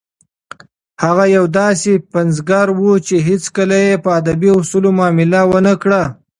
هغه 1.03 1.25
یو 1.35 1.45
داسې 1.59 1.91
پنځګر 2.13 2.67
و 2.73 2.81
چې 3.07 3.15
هیڅکله 3.27 3.77
یې 3.87 3.95
په 4.03 4.09
ادبي 4.19 4.49
اصولو 4.59 4.89
معامله 4.97 5.41
ونه 5.51 5.73
کړه. 5.81 6.03